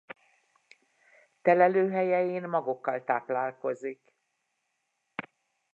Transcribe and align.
Telelőhelyein 1.41 2.47
magokkal 2.49 3.03
táplálkozik. 3.03 4.13